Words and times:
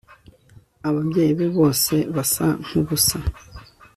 Ababyeyi 0.87 1.31
be 1.37 1.47
bose 1.57 1.93
basa 2.15 2.45
nkubusa 2.65 3.17